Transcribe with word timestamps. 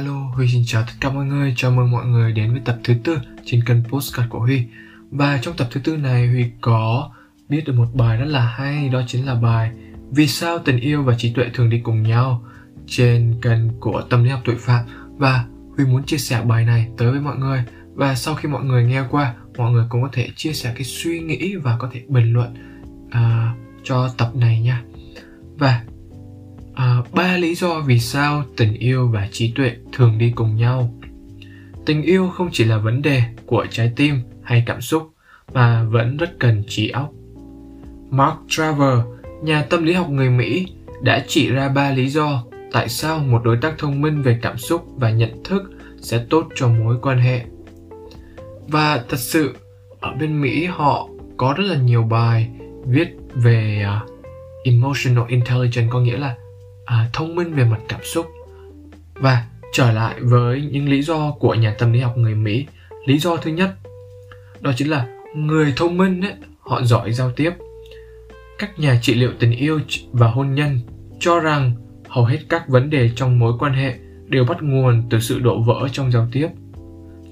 Hello, 0.00 0.30
Huy 0.34 0.48
xin 0.48 0.62
chào 0.66 0.82
tất 0.82 0.92
cả 1.00 1.10
mọi 1.10 1.26
người, 1.26 1.54
chào 1.56 1.70
mừng 1.70 1.90
mọi 1.90 2.06
người 2.06 2.32
đến 2.32 2.52
với 2.52 2.60
tập 2.64 2.78
thứ 2.84 2.94
tư 3.04 3.18
trên 3.44 3.64
kênh 3.64 3.84
Postcard 3.84 4.28
của 4.28 4.38
Huy. 4.38 4.62
Và 5.10 5.38
trong 5.42 5.56
tập 5.56 5.68
thứ 5.70 5.80
tư 5.80 5.96
này 5.96 6.28
Huy 6.28 6.44
có 6.60 7.10
biết 7.48 7.64
được 7.66 7.72
một 7.72 7.88
bài 7.94 8.16
rất 8.16 8.24
là 8.26 8.46
hay, 8.46 8.88
đó 8.88 9.02
chính 9.06 9.26
là 9.26 9.34
bài 9.34 9.70
Vì 10.10 10.26
sao 10.26 10.58
tình 10.58 10.80
yêu 10.80 11.02
và 11.02 11.14
trí 11.18 11.32
tuệ 11.32 11.46
thường 11.54 11.70
đi 11.70 11.80
cùng 11.80 12.02
nhau 12.02 12.44
trên 12.86 13.34
kênh 13.42 13.80
của 13.80 14.02
Tâm 14.10 14.24
lý 14.24 14.30
học 14.30 14.40
tội 14.44 14.56
phạm. 14.58 14.84
Và 15.16 15.44
Huy 15.76 15.84
muốn 15.84 16.04
chia 16.04 16.18
sẻ 16.18 16.42
bài 16.42 16.64
này 16.64 16.88
tới 16.98 17.10
với 17.10 17.20
mọi 17.20 17.36
người. 17.36 17.64
Và 17.94 18.14
sau 18.14 18.34
khi 18.34 18.48
mọi 18.48 18.64
người 18.64 18.84
nghe 18.84 19.02
qua, 19.10 19.34
mọi 19.56 19.72
người 19.72 19.84
cũng 19.88 20.02
có 20.02 20.08
thể 20.12 20.28
chia 20.36 20.52
sẻ 20.52 20.72
cái 20.74 20.84
suy 20.84 21.18
nghĩ 21.18 21.56
và 21.56 21.76
có 21.76 21.90
thể 21.92 22.02
bình 22.08 22.32
luận 22.32 22.54
uh, 23.06 23.58
cho 23.84 24.08
tập 24.18 24.30
này 24.34 24.60
nha. 24.60 24.82
Và 25.58 25.82
À, 26.74 26.96
ba 27.12 27.36
lý 27.36 27.54
do 27.54 27.80
vì 27.80 27.98
sao 27.98 28.44
tình 28.56 28.74
yêu 28.74 29.08
và 29.08 29.28
trí 29.32 29.52
tuệ 29.52 29.72
thường 29.92 30.18
đi 30.18 30.32
cùng 30.34 30.56
nhau. 30.56 30.94
Tình 31.86 32.02
yêu 32.02 32.28
không 32.28 32.48
chỉ 32.52 32.64
là 32.64 32.78
vấn 32.78 33.02
đề 33.02 33.22
của 33.46 33.66
trái 33.70 33.92
tim 33.96 34.22
hay 34.42 34.62
cảm 34.66 34.80
xúc 34.80 35.10
mà 35.52 35.82
vẫn 35.82 36.16
rất 36.16 36.38
cần 36.38 36.62
trí 36.68 36.88
óc. 36.88 37.12
Mark 38.10 38.34
Traver, 38.48 38.98
nhà 39.42 39.62
tâm 39.62 39.84
lý 39.84 39.92
học 39.92 40.10
người 40.10 40.30
Mỹ, 40.30 40.66
đã 41.02 41.24
chỉ 41.28 41.50
ra 41.50 41.68
ba 41.68 41.90
lý 41.90 42.08
do 42.08 42.44
tại 42.72 42.88
sao 42.88 43.18
một 43.18 43.40
đối 43.44 43.56
tác 43.56 43.78
thông 43.78 44.00
minh 44.00 44.22
về 44.22 44.38
cảm 44.42 44.58
xúc 44.58 44.86
và 44.96 45.10
nhận 45.10 45.42
thức 45.44 45.62
sẽ 46.00 46.24
tốt 46.30 46.48
cho 46.54 46.68
mối 46.68 46.96
quan 47.02 47.18
hệ. 47.18 47.44
Và 48.68 49.04
thật 49.08 49.18
sự, 49.18 49.54
ở 50.00 50.14
bên 50.20 50.40
Mỹ 50.40 50.64
họ 50.64 51.08
có 51.36 51.54
rất 51.56 51.64
là 51.64 51.76
nhiều 51.76 52.02
bài 52.02 52.50
viết 52.86 53.08
về 53.34 53.86
uh, 54.02 54.10
emotional 54.64 55.24
intelligence 55.28 55.88
có 55.90 56.00
nghĩa 56.00 56.16
là 56.16 56.36
à, 56.90 57.10
thông 57.12 57.34
minh 57.34 57.54
về 57.54 57.64
mặt 57.64 57.80
cảm 57.88 58.00
xúc. 58.04 58.26
Và 59.14 59.46
trở 59.72 59.92
lại 59.92 60.20
với 60.20 60.68
những 60.72 60.88
lý 60.88 61.02
do 61.02 61.32
của 61.32 61.54
nhà 61.54 61.74
tâm 61.78 61.92
lý 61.92 62.00
học 62.00 62.16
người 62.16 62.34
mỹ. 62.34 62.66
Lý 63.06 63.18
do 63.18 63.36
thứ 63.36 63.50
nhất 63.50 63.70
đó 64.60 64.72
chính 64.76 64.90
là 64.90 65.06
người 65.34 65.72
thông 65.76 65.98
minh 65.98 66.20
ấy, 66.20 66.34
họ 66.60 66.82
giỏi 66.82 67.12
giao 67.12 67.32
tiếp. 67.32 67.52
Các 68.58 68.78
nhà 68.78 68.98
trị 69.02 69.14
liệu 69.14 69.32
tình 69.38 69.50
yêu 69.50 69.80
và 70.12 70.30
hôn 70.30 70.54
nhân 70.54 70.80
cho 71.20 71.40
rằng 71.40 71.72
hầu 72.08 72.24
hết 72.24 72.38
các 72.48 72.68
vấn 72.68 72.90
đề 72.90 73.10
trong 73.16 73.38
mối 73.38 73.52
quan 73.58 73.72
hệ 73.72 73.94
đều 74.26 74.44
bắt 74.44 74.62
nguồn 74.62 75.02
từ 75.10 75.20
sự 75.20 75.38
đổ 75.38 75.62
vỡ 75.62 75.88
trong 75.92 76.12
giao 76.12 76.28
tiếp 76.32 76.48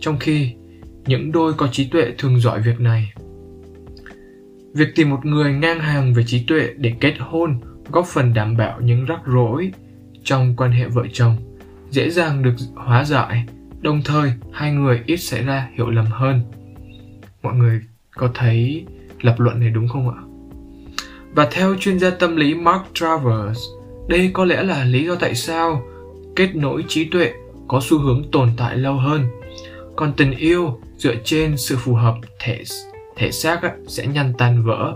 trong 0.00 0.18
khi 0.18 0.52
những 1.06 1.32
đôi 1.32 1.54
có 1.54 1.68
trí 1.72 1.88
tuệ 1.88 2.12
thường 2.18 2.40
giỏi 2.40 2.60
việc 2.60 2.80
này. 2.80 3.12
Việc 4.74 4.88
tìm 4.94 5.10
một 5.10 5.26
người 5.26 5.52
ngang 5.52 5.80
hàng 5.80 6.14
về 6.14 6.24
trí 6.26 6.44
tuệ 6.44 6.68
để 6.76 6.92
kết 7.00 7.14
hôn 7.18 7.60
góp 7.92 8.06
phần 8.06 8.34
đảm 8.34 8.56
bảo 8.56 8.80
những 8.80 9.04
rắc 9.04 9.20
rối 9.24 9.72
trong 10.24 10.54
quan 10.56 10.72
hệ 10.72 10.88
vợ 10.88 11.02
chồng, 11.12 11.36
dễ 11.90 12.10
dàng 12.10 12.42
được 12.42 12.54
hóa 12.74 13.04
giải. 13.04 13.44
Đồng 13.80 14.02
thời, 14.04 14.32
hai 14.52 14.72
người 14.72 15.02
ít 15.06 15.16
xảy 15.16 15.44
ra 15.44 15.68
hiểu 15.74 15.90
lầm 15.90 16.06
hơn. 16.06 16.42
Mọi 17.42 17.54
người 17.54 17.80
có 18.10 18.28
thấy 18.34 18.86
lập 19.20 19.34
luận 19.38 19.60
này 19.60 19.70
đúng 19.70 19.88
không 19.88 20.10
ạ? 20.10 20.18
Và 21.34 21.48
theo 21.50 21.74
chuyên 21.80 21.98
gia 21.98 22.10
tâm 22.10 22.36
lý 22.36 22.54
mark 22.54 22.82
travers, 22.94 23.60
đây 24.08 24.30
có 24.32 24.44
lẽ 24.44 24.62
là 24.62 24.84
lý 24.84 25.06
do 25.06 25.14
tại 25.14 25.34
sao 25.34 25.82
kết 26.36 26.56
nối 26.56 26.84
trí 26.88 27.04
tuệ 27.04 27.32
có 27.68 27.80
xu 27.82 27.98
hướng 27.98 28.22
tồn 28.32 28.50
tại 28.56 28.76
lâu 28.76 28.94
hơn. 28.94 29.24
Còn 29.96 30.12
tình 30.12 30.30
yêu 30.30 30.80
dựa 30.96 31.14
trên 31.24 31.56
sự 31.56 31.76
phù 31.76 31.94
hợp 31.94 32.14
thể 32.40 32.62
thể 33.16 33.30
xác 33.32 33.60
sẽ 33.86 34.06
nhanh 34.06 34.32
tan 34.38 34.62
vỡ 34.62 34.94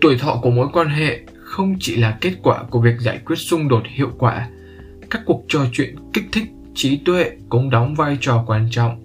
tuổi 0.00 0.18
thọ 0.18 0.38
của 0.42 0.50
mối 0.50 0.68
quan 0.72 0.88
hệ 0.88 1.20
không 1.42 1.76
chỉ 1.80 1.96
là 1.96 2.18
kết 2.20 2.32
quả 2.42 2.62
của 2.70 2.80
việc 2.80 3.00
giải 3.00 3.20
quyết 3.24 3.36
xung 3.36 3.68
đột 3.68 3.82
hiệu 3.86 4.10
quả, 4.18 4.48
các 5.10 5.22
cuộc 5.26 5.44
trò 5.48 5.66
chuyện 5.72 5.96
kích 6.12 6.24
thích, 6.32 6.44
trí 6.74 6.96
tuệ 6.96 7.30
cũng 7.48 7.70
đóng 7.70 7.94
vai 7.94 8.18
trò 8.20 8.44
quan 8.46 8.68
trọng. 8.70 9.02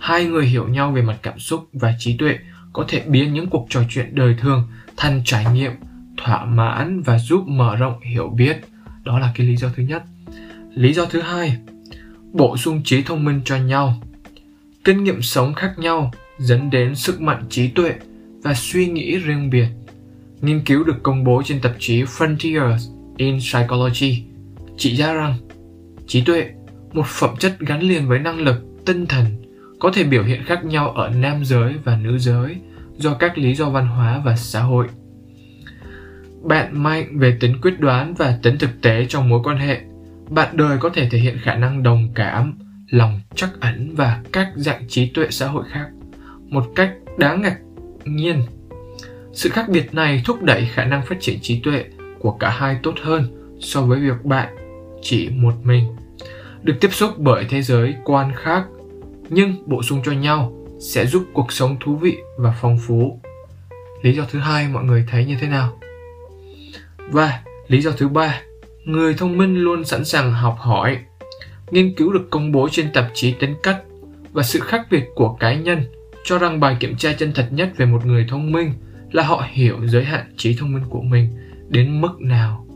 Hai 0.00 0.24
người 0.24 0.46
hiểu 0.46 0.68
nhau 0.68 0.92
về 0.92 1.02
mặt 1.02 1.18
cảm 1.22 1.38
xúc 1.38 1.68
và 1.72 1.94
trí 1.98 2.16
tuệ 2.16 2.38
có 2.72 2.84
thể 2.88 3.02
biến 3.06 3.34
những 3.34 3.46
cuộc 3.46 3.66
trò 3.70 3.82
chuyện 3.90 4.14
đời 4.14 4.34
thường 4.40 4.68
thành 4.96 5.22
trải 5.24 5.46
nghiệm, 5.52 5.72
thỏa 6.16 6.44
mãn 6.44 7.02
và 7.02 7.18
giúp 7.18 7.44
mở 7.46 7.76
rộng 7.76 8.00
hiểu 8.00 8.28
biết. 8.28 8.56
Đó 9.04 9.18
là 9.18 9.32
cái 9.34 9.46
lý 9.46 9.56
do 9.56 9.68
thứ 9.76 9.82
nhất. 9.82 10.02
Lý 10.74 10.92
do 10.92 11.04
thứ 11.04 11.20
hai, 11.20 11.56
bổ 12.32 12.56
sung 12.56 12.82
trí 12.84 13.02
thông 13.02 13.24
minh 13.24 13.40
cho 13.44 13.56
nhau. 13.56 13.94
Kinh 14.84 15.04
nghiệm 15.04 15.22
sống 15.22 15.54
khác 15.54 15.78
nhau 15.78 16.12
dẫn 16.38 16.70
đến 16.70 16.94
sức 16.94 17.20
mạnh 17.20 17.42
trí 17.50 17.68
tuệ 17.68 17.94
và 18.42 18.54
suy 18.54 18.86
nghĩ 18.86 19.18
riêng 19.18 19.50
biệt. 19.50 19.68
Nghiên 20.40 20.60
cứu 20.64 20.84
được 20.84 21.02
công 21.02 21.24
bố 21.24 21.42
trên 21.44 21.60
tạp 21.60 21.72
chí 21.78 22.02
Frontiers 22.02 22.78
in 23.16 23.38
Psychology 23.38 24.24
chỉ 24.76 24.96
ra 24.96 25.12
rằng 25.12 25.34
trí 26.06 26.20
tuệ, 26.20 26.50
một 26.92 27.06
phẩm 27.06 27.30
chất 27.38 27.56
gắn 27.58 27.80
liền 27.80 28.08
với 28.08 28.18
năng 28.18 28.38
lực, 28.38 28.64
tinh 28.86 29.06
thần, 29.06 29.24
có 29.80 29.90
thể 29.94 30.04
biểu 30.04 30.24
hiện 30.24 30.44
khác 30.44 30.64
nhau 30.64 30.90
ở 30.90 31.08
nam 31.08 31.44
giới 31.44 31.74
và 31.84 31.96
nữ 31.96 32.18
giới 32.18 32.56
do 32.96 33.14
các 33.14 33.38
lý 33.38 33.54
do 33.54 33.70
văn 33.70 33.86
hóa 33.86 34.22
và 34.24 34.36
xã 34.36 34.60
hội. 34.60 34.86
Bạn 36.42 36.82
mạnh 36.82 37.18
về 37.18 37.36
tính 37.40 37.60
quyết 37.62 37.80
đoán 37.80 38.14
và 38.14 38.38
tính 38.42 38.58
thực 38.58 38.80
tế 38.82 39.06
trong 39.08 39.28
mối 39.28 39.40
quan 39.44 39.58
hệ. 39.58 39.80
Bạn 40.30 40.56
đời 40.56 40.78
có 40.78 40.88
thể 40.88 41.08
thể 41.10 41.18
hiện 41.18 41.38
khả 41.42 41.54
năng 41.54 41.82
đồng 41.82 42.08
cảm, 42.14 42.58
lòng 42.90 43.20
chắc 43.34 43.60
ẩn 43.60 43.94
và 43.94 44.22
các 44.32 44.48
dạng 44.56 44.88
trí 44.88 45.06
tuệ 45.06 45.26
xã 45.30 45.46
hội 45.46 45.64
khác 45.70 45.88
một 46.48 46.64
cách 46.74 46.94
đáng 47.18 47.42
ngạc 47.42 47.58
nhiên 48.04 48.42
sự 49.38 49.50
khác 49.50 49.68
biệt 49.68 49.94
này 49.94 50.22
thúc 50.24 50.42
đẩy 50.42 50.68
khả 50.74 50.84
năng 50.84 51.06
phát 51.06 51.16
triển 51.20 51.40
trí 51.40 51.60
tuệ 51.60 51.84
của 52.18 52.30
cả 52.30 52.50
hai 52.50 52.76
tốt 52.82 52.94
hơn 53.02 53.54
so 53.60 53.82
với 53.82 54.00
việc 54.00 54.24
bạn 54.24 54.48
chỉ 55.02 55.28
một 55.28 55.54
mình. 55.62 55.84
Được 56.62 56.74
tiếp 56.80 56.92
xúc 56.92 57.18
bởi 57.18 57.46
thế 57.48 57.62
giới 57.62 57.94
quan 58.04 58.32
khác, 58.36 58.66
nhưng 59.28 59.54
bổ 59.66 59.82
sung 59.82 60.02
cho 60.04 60.12
nhau 60.12 60.66
sẽ 60.80 61.06
giúp 61.06 61.24
cuộc 61.32 61.52
sống 61.52 61.76
thú 61.80 61.96
vị 61.96 62.16
và 62.38 62.54
phong 62.60 62.78
phú. 62.86 63.20
Lý 64.02 64.12
do 64.12 64.24
thứ 64.30 64.38
hai, 64.38 64.68
mọi 64.68 64.84
người 64.84 65.04
thấy 65.10 65.24
như 65.24 65.36
thế 65.40 65.48
nào? 65.48 65.80
Và 67.10 67.40
lý 67.68 67.80
do 67.80 67.90
thứ 67.90 68.08
ba, 68.08 68.40
người 68.84 69.14
thông 69.14 69.38
minh 69.38 69.56
luôn 69.56 69.84
sẵn 69.84 70.04
sàng 70.04 70.32
học 70.32 70.56
hỏi, 70.58 70.98
nghiên 71.70 71.94
cứu 71.94 72.12
được 72.12 72.30
công 72.30 72.52
bố 72.52 72.68
trên 72.72 72.92
tạp 72.92 73.10
chí 73.14 73.32
tính 73.32 73.54
cách 73.62 73.82
và 74.32 74.42
sự 74.42 74.60
khác 74.60 74.86
biệt 74.90 75.04
của 75.14 75.34
cá 75.34 75.54
nhân 75.54 75.82
cho 76.24 76.38
rằng 76.38 76.60
bài 76.60 76.76
kiểm 76.80 76.96
tra 76.96 77.12
chân 77.12 77.32
thật 77.34 77.48
nhất 77.50 77.68
về 77.76 77.86
một 77.86 78.06
người 78.06 78.26
thông 78.28 78.52
minh 78.52 78.72
là 79.12 79.22
họ 79.22 79.44
hiểu 79.52 79.86
giới 79.86 80.04
hạn 80.04 80.24
trí 80.36 80.56
thông 80.56 80.72
minh 80.72 80.84
của 80.88 81.02
mình 81.02 81.28
đến 81.68 82.00
mức 82.00 82.20
nào. 82.20 82.66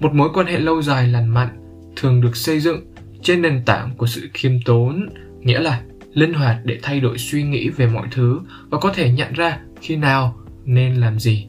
Một 0.00 0.14
mối 0.14 0.28
quan 0.34 0.46
hệ 0.46 0.58
lâu 0.58 0.82
dài 0.82 1.08
lành 1.08 1.26
mạnh 1.26 1.48
thường 1.96 2.20
được 2.20 2.36
xây 2.36 2.60
dựng 2.60 2.80
trên 3.22 3.42
nền 3.42 3.62
tảng 3.66 3.94
của 3.96 4.06
sự 4.06 4.28
khiêm 4.34 4.52
tốn, 4.64 5.08
nghĩa 5.40 5.60
là 5.60 5.80
linh 6.14 6.34
hoạt 6.34 6.56
để 6.64 6.78
thay 6.82 7.00
đổi 7.00 7.18
suy 7.18 7.42
nghĩ 7.42 7.68
về 7.68 7.86
mọi 7.86 8.08
thứ 8.10 8.40
và 8.68 8.78
có 8.78 8.92
thể 8.92 9.12
nhận 9.12 9.32
ra 9.32 9.58
khi 9.80 9.96
nào 9.96 10.36
nên 10.64 10.94
làm 10.94 11.18
gì. 11.18 11.46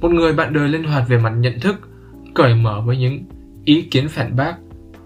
Một 0.00 0.10
người 0.10 0.32
bạn 0.32 0.52
đời 0.52 0.68
linh 0.68 0.84
hoạt 0.84 1.08
về 1.08 1.18
mặt 1.18 1.32
nhận 1.36 1.60
thức, 1.60 1.88
cởi 2.34 2.54
mở 2.54 2.80
với 2.80 2.96
những 2.96 3.24
ý 3.64 3.82
kiến 3.82 4.08
phản 4.08 4.36
bác, 4.36 4.54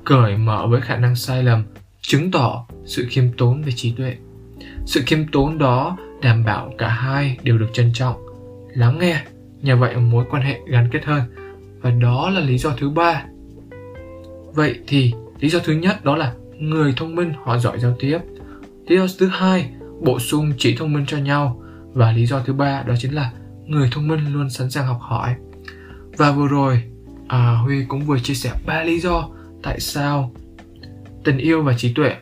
cởi 0.05 0.37
mở 0.37 0.67
với 0.67 0.81
khả 0.81 0.97
năng 0.97 1.17
sai 1.17 1.43
lầm, 1.43 1.65
chứng 2.01 2.31
tỏ 2.31 2.67
sự 2.85 3.07
khiêm 3.11 3.25
tốn 3.37 3.63
về 3.63 3.73
trí 3.73 3.93
tuệ. 3.93 4.17
Sự 4.87 5.03
khiêm 5.07 5.27
tốn 5.33 5.59
đó 5.59 5.97
đảm 6.23 6.45
bảo 6.45 6.73
cả 6.79 6.89
hai 6.89 7.39
đều 7.43 7.59
được 7.59 7.69
trân 7.73 7.91
trọng 7.95 8.26
lắng 8.77 8.99
nghe. 8.99 9.23
Nhờ 9.63 9.77
vậy 9.77 9.97
mối 9.97 10.25
quan 10.31 10.43
hệ 10.43 10.61
gắn 10.67 10.89
kết 10.93 11.05
hơn. 11.05 11.23
Và 11.81 11.91
đó 11.91 12.31
là 12.31 12.41
lý 12.41 12.59
do 12.59 12.71
thứ 12.79 12.91
ba. 12.91 13.25
Vậy 14.55 14.79
thì 14.87 15.15
lý 15.41 15.49
do 15.49 15.59
thứ 15.65 15.73
nhất 15.73 16.05
đó 16.05 16.17
là 16.17 16.35
người 16.59 16.95
thông 16.97 17.15
minh 17.15 17.33
họ 17.45 17.59
giỏi 17.59 17.79
giao 17.79 17.97
tiếp. 17.99 18.19
Lý 18.87 18.97
do 18.97 19.07
thứ 19.19 19.27
hai 19.27 19.71
bổ 20.01 20.19
sung 20.19 20.53
trí 20.59 20.77
thông 20.77 20.93
minh 20.93 21.05
cho 21.07 21.19
nhau. 21.19 21.63
Và 21.93 22.13
lý 22.13 22.27
do 22.27 22.41
thứ 22.41 22.53
ba 22.53 22.83
đó 22.83 22.95
chính 22.99 23.15
là 23.15 23.33
người 23.67 23.89
thông 23.93 24.09
minh 24.09 24.33
luôn 24.33 24.51
sẵn 24.51 24.71
sàng 24.71 24.87
học 24.87 24.99
hỏi. 25.01 25.35
Và 26.17 26.33
vừa 26.33 26.49
rồi 26.49 26.83
à, 27.29 27.57
huy 27.65 27.85
cũng 27.85 28.01
vừa 28.01 28.19
chia 28.19 28.35
sẻ 28.35 28.53
ba 28.67 28.83
lý 28.83 29.01
do 29.01 29.29
tại 29.63 29.81
sao 29.81 30.33
tình 31.25 31.39
yêu 31.39 31.63
và 31.63 31.75
trí 31.79 31.93
tuệ 31.95 32.17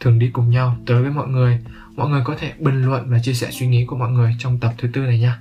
thường 0.00 0.18
đi 0.18 0.30
cùng 0.32 0.50
nhau 0.50 0.76
tới 0.86 1.02
với 1.02 1.10
mọi 1.10 1.28
người. 1.28 1.58
Mọi 1.96 2.08
người 2.08 2.22
có 2.24 2.36
thể 2.38 2.52
bình 2.58 2.82
luận 2.82 3.10
và 3.10 3.18
chia 3.18 3.32
sẻ 3.32 3.48
suy 3.50 3.66
nghĩ 3.66 3.84
của 3.84 3.96
mọi 3.96 4.10
người 4.10 4.34
trong 4.38 4.58
tập 4.58 4.72
thứ 4.78 4.88
tư 4.92 5.00
này 5.00 5.18
nha. 5.18 5.38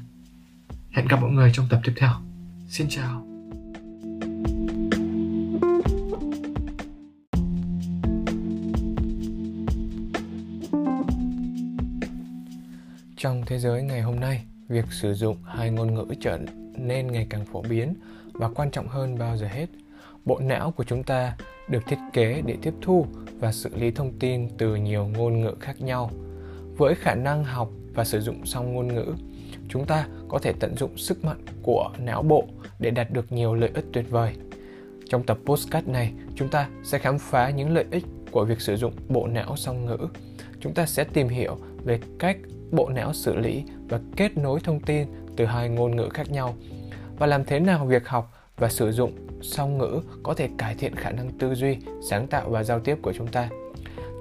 Hẹn 0.98 1.08
gặp 1.08 1.22
mọi 1.22 1.32
người 1.32 1.52
trong 1.54 1.66
tập 1.70 1.80
tiếp 1.84 1.94
theo. 1.96 2.10
Xin 2.68 2.88
chào. 2.90 3.28
Trong 13.18 13.44
thế 13.46 13.60
giới 13.60 13.84
ngày 13.84 14.02
hôm 14.02 14.20
nay, 14.20 14.46
việc 14.68 14.86
sử 14.92 15.14
dụng 15.14 15.38
hai 15.46 15.70
ngôn 15.70 15.96
ngữ 15.96 16.06
trở 16.22 16.40
nên 16.78 17.08
ngày 17.08 17.28
càng 17.30 17.46
phổ 17.46 17.62
biến 17.62 17.94
và 18.34 18.50
quan 18.50 18.72
trọng 18.72 18.88
hơn 18.88 19.18
bao 19.18 19.38
giờ 19.38 19.48
hết. 19.48 19.68
Bộ 20.26 20.40
não 20.40 20.72
của 20.72 20.84
chúng 20.84 21.04
ta 21.04 21.38
được 21.70 21.84
thiết 21.88 22.00
kế 22.14 22.42
để 22.46 22.58
tiếp 22.62 22.74
thu 22.82 23.06
và 23.40 23.52
xử 23.52 23.76
lý 23.76 23.92
thông 23.92 24.20
tin 24.20 24.50
từ 24.58 24.76
nhiều 24.76 25.08
ngôn 25.08 25.42
ngữ 25.42 25.56
khác 25.60 25.82
nhau. 25.82 26.12
Với 26.78 26.96
khả 26.96 27.16
năng 27.16 27.44
học 27.44 27.70
và 27.94 28.04
sử 28.04 28.22
dụng 28.22 28.46
song 28.46 28.74
ngôn 28.74 28.88
ngữ, 28.88 29.14
chúng 29.70 29.86
ta 29.86 30.08
có 30.30 30.40
thể 30.40 30.54
tận 30.60 30.76
dụng 30.78 30.98
sức 30.98 31.26
mạnh 31.26 31.42
của 31.64 31.92
não 31.98 32.24
bộ 32.24 32.48
để 32.80 32.92
đạt 32.92 33.12
được 33.12 33.32
nhiều 33.32 33.54
lợi 33.54 33.70
ích 33.74 33.86
tuyệt 33.94 34.06
vời 34.10 34.34
Trong 35.10 35.24
tập 35.24 35.38
postcard 35.46 35.88
này, 35.88 36.14
chúng 36.36 36.50
ta 36.50 36.70
sẽ 36.84 37.00
khám 37.00 37.20
phá 37.20 37.50
những 37.50 37.74
lợi 37.74 37.86
ích 37.92 38.04
của 38.32 38.46
việc 38.46 38.62
sử 38.62 38.76
dụng 38.76 38.94
bộ 39.10 39.28
não 39.28 39.58
song 39.58 39.86
ngữ. 39.86 39.98
Chúng 40.60 40.74
ta 40.74 40.86
sẽ 40.86 41.04
tìm 41.04 41.28
hiểu 41.28 41.58
về 41.84 42.00
cách 42.20 42.38
bộ 42.72 42.90
não 42.90 43.14
xử 43.14 43.36
lý 43.36 43.64
và 43.90 44.00
kết 44.16 44.38
nối 44.38 44.60
thông 44.60 44.80
tin 44.80 45.08
từ 45.36 45.46
hai 45.46 45.70
ngôn 45.70 45.96
ngữ 45.96 46.10
khác 46.10 46.32
nhau 46.32 46.56
và 47.18 47.28
làm 47.28 47.44
thế 47.44 47.60
nào 47.60 47.86
việc 47.86 48.08
học 48.08 48.34
và 48.58 48.70
sử 48.70 48.92
dụng 48.92 49.12
song 49.42 49.78
ngữ 49.78 50.02
có 50.24 50.34
thể 50.34 50.50
cải 50.58 50.76
thiện 50.76 50.96
khả 50.96 51.12
năng 51.12 51.30
tư 51.40 51.56
duy, 51.56 51.78
sáng 52.10 52.28
tạo 52.28 52.50
và 52.50 52.64
giao 52.64 52.80
tiếp 52.80 52.98
của 53.02 53.14
chúng 53.14 53.28
ta. 53.28 53.50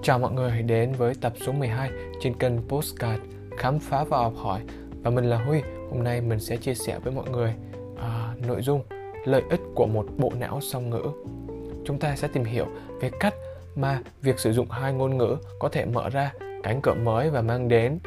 Chào 0.02 0.18
mọi 0.18 0.32
người 0.32 0.62
đến 0.62 0.92
với 0.92 1.14
tập 1.20 1.32
số 1.46 1.52
12 1.52 1.90
trên 2.20 2.34
kênh 2.38 2.68
Postcard 2.68 3.22
Khám 3.56 3.78
phá 3.78 4.04
và 4.04 4.18
học 4.18 4.34
hỏi 4.36 4.60
và 5.06 5.10
mình 5.10 5.24
là 5.24 5.36
Huy. 5.36 5.60
Hôm 5.90 6.04
nay 6.04 6.20
mình 6.20 6.40
sẽ 6.40 6.56
chia 6.56 6.74
sẻ 6.74 6.98
với 6.98 7.12
mọi 7.12 7.30
người 7.30 7.54
à, 7.96 8.34
nội 8.46 8.62
dung 8.62 8.82
lợi 9.24 9.42
ích 9.50 9.60
của 9.74 9.86
một 9.86 10.06
bộ 10.18 10.32
não 10.38 10.60
song 10.60 10.90
ngữ. 10.90 11.02
Chúng 11.84 11.98
ta 11.98 12.16
sẽ 12.16 12.28
tìm 12.28 12.44
hiểu 12.44 12.66
về 13.00 13.10
cách 13.20 13.34
mà 13.76 14.00
việc 14.22 14.38
sử 14.38 14.52
dụng 14.52 14.70
hai 14.70 14.92
ngôn 14.92 15.16
ngữ 15.16 15.36
có 15.58 15.68
thể 15.68 15.84
mở 15.84 16.08
ra 16.08 16.32
cánh 16.62 16.80
cửa 16.82 16.94
mới 16.94 17.30
và 17.30 17.42
mang 17.42 17.68
đến 17.68 17.98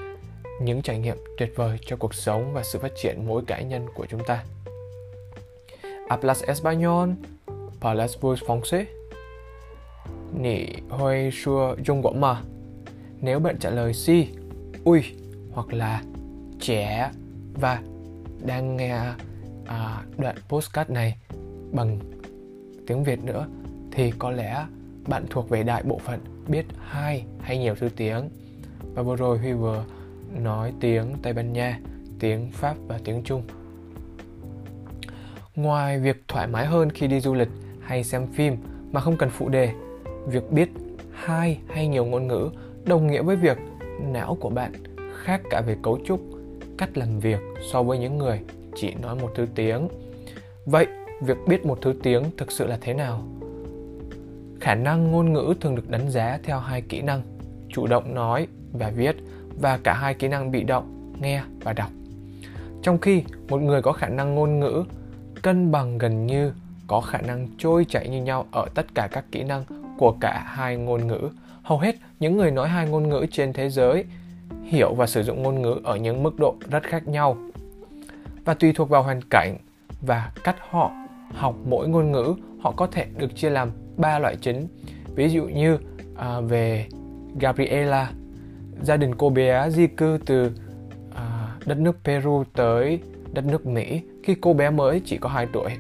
những 0.62 0.82
trải 0.82 1.00
nghiệm 1.00 1.18
tuyệt 1.38 1.54
vời 1.56 1.78
cho 1.86 1.96
cuộc 1.96 2.14
sống 2.14 2.54
và 2.54 2.64
sự 2.64 2.80
phát 2.80 2.92
triển 2.96 3.28
mỗi 3.28 3.44
cá 3.48 3.62
nhân 3.62 3.88
của 3.94 4.06
chúng 4.06 4.24
ta. 4.24 4.44
À, 5.84 5.90
Hablas 6.10 6.44
español? 6.44 7.14
Parles 7.82 8.20
vos 8.20 8.44
francés. 8.44 8.86
Nỉ 10.34 10.66
hơi 10.90 11.32
sure 11.32 11.84
dung 11.86 12.22
mà. 12.22 12.42
Nếu 13.22 13.40
bạn 13.40 13.58
trả 13.60 13.70
lời 13.70 13.94
si, 13.94 14.28
ui 14.84 15.04
hoặc 15.54 15.74
là 15.74 16.02
trẻ 16.60 17.12
và 17.54 17.82
đang 18.46 18.78
nghe 18.78 19.00
à, 19.66 20.04
đoạn 20.18 20.36
postcard 20.50 20.92
này 20.92 21.18
bằng 21.72 22.00
tiếng 22.88 23.04
Việt 23.04 23.24
nữa 23.24 23.48
thì 23.92 24.12
có 24.20 24.32
lẽ 24.32 24.66
bạn 25.08 25.26
thuộc 25.30 25.50
về 25.50 25.64
đại 25.64 25.84
bộ 25.84 26.00
phận 26.00 26.20
biết 26.48 26.66
hai 26.80 27.26
hay 27.42 27.58
nhiều 27.58 27.76
thứ 27.76 27.90
tiếng. 27.96 28.30
Và 28.94 29.02
vừa 29.02 29.16
rồi 29.16 29.38
Huy 29.38 29.54
vừa 29.54 29.86
nói 30.42 30.74
tiếng 30.80 31.14
Tây 31.22 31.34
Ban 31.34 31.54
Nha, 31.54 31.80
tiếng 32.20 32.52
Pháp 32.52 32.76
và 32.88 33.00
tiếng 33.04 33.24
Trung. 33.24 33.44
Ngoài 35.56 36.00
việc 36.00 36.24
thoải 36.28 36.48
mái 36.48 36.66
hơn 36.66 36.90
khi 36.90 37.08
đi 37.08 37.20
du 37.20 37.34
lịch 37.34 37.50
hay 37.82 38.04
xem 38.04 38.28
phim 38.28 38.58
mà 38.92 39.02
không 39.02 39.18
cần 39.18 39.30
phụ 39.30 39.50
đề, 39.50 39.74
việc 40.28 40.52
biết 40.52 40.70
hai 41.12 41.60
hay 41.70 41.88
nhiều 41.88 42.06
ngôn 42.06 42.28
ngữ 42.28 42.50
đồng 42.86 43.08
nghĩa 43.08 43.22
với 43.22 43.36
việc 43.36 43.58
não 44.02 44.38
của 44.40 44.50
bạn 44.50 44.72
khác 45.24 45.42
cả 45.50 45.62
về 45.62 45.78
cấu 45.84 46.00
trúc, 46.06 46.22
cách 46.80 46.98
làm 46.98 47.20
việc 47.20 47.40
so 47.72 47.84
với 47.84 47.98
những 47.98 48.18
người 48.18 48.40
chỉ 48.76 48.94
nói 49.02 49.16
một 49.16 49.32
thứ 49.36 49.48
tiếng. 49.56 49.88
Vậy, 50.66 50.88
việc 51.22 51.38
biết 51.48 51.66
một 51.66 51.80
thứ 51.82 51.94
tiếng 52.04 52.24
thực 52.38 52.52
sự 52.52 52.68
là 52.68 52.78
thế 52.82 52.94
nào? 52.94 53.24
Khả 54.60 54.76
năng 54.76 55.12
ngôn 55.12 55.34
ngữ 55.34 55.54
thường 55.62 55.76
được 55.76 55.90
đánh 55.90 56.10
giá 56.10 56.40
theo 56.44 56.60
hai 56.60 56.82
kỹ 56.82 57.02
năng, 57.02 57.22
chủ 57.70 57.88
động 57.88 58.14
nói 58.16 58.48
và 58.74 58.90
viết 58.90 59.16
và 59.62 59.80
cả 59.84 59.94
hai 59.94 60.14
kỹ 60.14 60.28
năng 60.28 60.52
bị 60.52 60.64
động, 60.64 61.14
nghe 61.22 61.44
và 61.64 61.74
đọc. 61.74 61.90
Trong 62.82 62.98
khi 62.98 63.24
một 63.50 63.62
người 63.62 63.82
có 63.82 63.92
khả 63.92 64.08
năng 64.08 64.36
ngôn 64.36 64.60
ngữ 64.60 64.84
cân 65.42 65.72
bằng 65.72 65.98
gần 65.98 66.26
như 66.26 66.54
có 66.88 67.02
khả 67.02 67.22
năng 67.22 67.48
trôi 67.58 67.86
chảy 67.86 68.10
như 68.10 68.24
nhau 68.24 68.46
ở 68.52 68.66
tất 68.76 68.96
cả 68.96 69.08
các 69.12 69.26
kỹ 69.32 69.44
năng 69.44 69.64
của 69.98 70.18
cả 70.22 70.44
hai 70.46 70.78
ngôn 70.78 71.08
ngữ. 71.08 71.30
Hầu 71.64 71.80
hết 71.80 71.96
những 72.20 72.38
người 72.38 72.52
nói 72.52 72.70
hai 72.70 72.88
ngôn 72.88 73.10
ngữ 73.10 73.26
trên 73.32 73.54
thế 73.54 73.70
giới 73.70 74.06
hiểu 74.64 74.94
và 74.94 75.08
sử 75.08 75.24
dụng 75.24 75.44
ngôn 75.44 75.62
ngữ 75.62 75.80
ở 75.84 75.96
những 75.96 76.24
mức 76.24 76.40
độ 76.40 76.56
rất 76.70 76.84
khác 76.84 77.08
nhau. 77.08 77.38
Và 78.46 78.54
tùy 78.54 78.74
thuộc 78.74 78.90
vào 78.90 79.04
hoàn 79.04 79.22
cảnh 79.30 79.58
và 80.02 80.32
cách 80.44 80.56
họ 80.70 80.92
học 81.34 81.56
mỗi 81.66 81.88
ngôn 81.88 82.12
ngữ, 82.12 82.34
họ 82.60 82.72
có 82.72 82.88
thể 82.88 83.06
được 83.18 83.36
chia 83.36 83.50
làm 83.50 83.72
ba 83.98 84.20
loại 84.20 84.36
chính. 84.42 84.68
Ví 85.16 85.30
dụ 85.30 85.44
như 85.44 85.78
à, 86.16 86.42
về 86.42 86.88
Gabriela 87.40 88.12
gia 88.82 88.98
đình 88.98 89.16
cô 89.16 89.30
bé 89.30 89.70
di 89.70 89.88
cư 89.88 90.20
từ 90.26 90.52
à, 91.16 91.56
đất 91.66 91.78
nước 91.78 91.98
Peru 92.04 92.44
tới 92.56 93.00
đất 93.34 93.46
nước 93.46 93.66
Mỹ 93.66 94.02
khi 94.24 94.36
cô 94.42 94.54
bé 94.54 94.70
mới 94.70 95.02
chỉ 95.06 95.18
có 95.18 95.30
2 95.30 95.48
tuổi. 95.54 95.72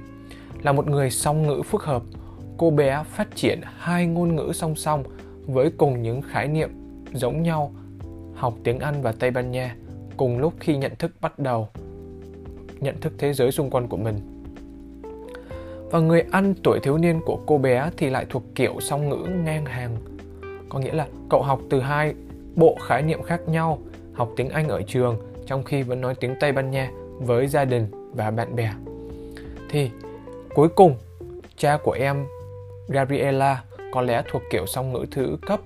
Là 0.62 0.72
một 0.72 0.88
người 0.88 1.10
song 1.12 1.48
ngữ 1.48 1.62
phức 1.66 1.84
hợp, 1.84 2.04
cô 2.58 2.72
bé 2.72 3.04
phát 3.04 3.28
triển 3.36 3.62
hai 3.78 4.08
ngôn 4.08 4.36
ngữ 4.36 4.52
song 4.54 4.76
song 4.76 5.04
với 5.46 5.72
cùng 5.78 6.02
những 6.02 6.22
khái 6.22 6.48
niệm 6.48 6.70
giống 7.14 7.44
nhau, 7.44 7.72
học 8.40 8.54
tiếng 8.64 8.80
Anh 8.80 9.02
và 9.02 9.12
Tây 9.12 9.32
Ban 9.32 9.52
Nha 9.52 9.76
cùng 10.18 10.40
lúc 10.40 10.54
khi 10.60 10.78
nhận 10.78 10.96
thức 10.96 11.12
bắt 11.22 11.40
đầu 11.40 11.68
nhận 12.80 13.00
thức 13.02 13.14
thế 13.18 13.34
giới 13.34 13.52
xung 13.52 13.70
quanh 13.70 13.88
của 13.88 13.98
mình. 13.98 14.16
Và 15.92 16.00
người 16.00 16.24
Anh 16.32 16.54
tuổi 16.64 16.80
thiếu 16.84 16.98
niên 16.98 17.22
của 17.26 17.40
cô 17.46 17.58
bé 17.58 17.90
thì 17.98 18.10
lại 18.10 18.26
thuộc 18.30 18.44
kiểu 18.56 18.76
song 18.80 19.10
ngữ 19.10 19.28
ngang 19.44 19.66
hàng. 19.66 19.98
Có 20.70 20.80
nghĩa 20.80 20.92
là 20.92 21.08
cậu 21.30 21.42
học 21.42 21.60
từ 21.70 21.80
hai 21.80 22.14
bộ 22.56 22.78
khái 22.88 23.02
niệm 23.02 23.24
khác 23.24 23.42
nhau, 23.48 23.80
học 24.14 24.30
tiếng 24.36 24.50
Anh 24.50 24.68
ở 24.68 24.82
trường 24.82 25.18
trong 25.46 25.64
khi 25.64 25.84
vẫn 25.84 26.02
nói 26.02 26.16
tiếng 26.16 26.36
Tây 26.40 26.52
Ban 26.52 26.72
Nha 26.72 26.92
với 27.20 27.48
gia 27.48 27.66
đình 27.66 27.88
và 28.14 28.32
bạn 28.32 28.56
bè. 28.56 28.74
Thì 29.70 29.90
cuối 30.56 30.70
cùng, 30.70 30.96
cha 31.58 31.78
của 31.84 31.92
em 31.92 32.26
Gabriela 32.88 33.64
có 33.92 34.02
lẽ 34.02 34.24
thuộc 34.32 34.42
kiểu 34.52 34.66
song 34.66 34.94
ngữ 34.94 35.06
thứ 35.12 35.38
cấp. 35.48 35.60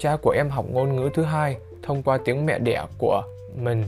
Cha 0.00 0.16
của 0.16 0.30
em 0.30 0.50
học 0.50 0.66
ngôn 0.70 0.96
ngữ 0.96 1.10
thứ 1.14 1.22
hai 1.22 1.56
thông 1.82 2.02
qua 2.02 2.18
tiếng 2.24 2.46
mẹ 2.46 2.58
đẻ 2.58 2.86
của 2.98 3.22
mình. 3.56 3.84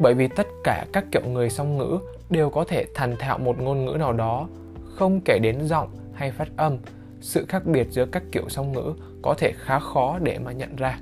Bởi 0.00 0.14
vì 0.14 0.28
tất 0.28 0.46
cả 0.64 0.86
các 0.92 1.04
kiểu 1.12 1.22
người 1.26 1.50
song 1.50 1.78
ngữ 1.78 1.98
đều 2.30 2.50
có 2.50 2.64
thể 2.64 2.86
thành 2.94 3.16
thạo 3.18 3.38
một 3.38 3.60
ngôn 3.60 3.84
ngữ 3.84 3.96
nào 3.98 4.12
đó, 4.12 4.48
không 4.94 5.20
kể 5.24 5.38
đến 5.38 5.66
giọng 5.66 5.88
hay 6.14 6.30
phát 6.30 6.48
âm. 6.56 6.78
Sự 7.20 7.44
khác 7.48 7.66
biệt 7.66 7.86
giữa 7.90 8.06
các 8.06 8.22
kiểu 8.32 8.48
song 8.48 8.72
ngữ 8.72 8.94
có 9.22 9.34
thể 9.38 9.52
khá 9.56 9.78
khó 9.78 10.18
để 10.22 10.38
mà 10.38 10.52
nhận 10.52 10.76
ra. 10.76 10.98